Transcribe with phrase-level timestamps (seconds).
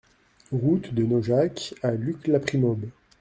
[0.51, 2.85] Route de Naujac à Luc-la-Primaube